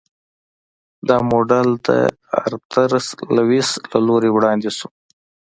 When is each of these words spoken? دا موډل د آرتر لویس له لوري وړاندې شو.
دا 1.07 1.17
موډل 1.29 1.69
د 1.87 1.89
آرتر 2.43 2.91
لویس 3.35 3.69
له 3.91 3.99
لوري 4.07 4.29
وړاندې 4.31 4.69
شو. 4.77 4.87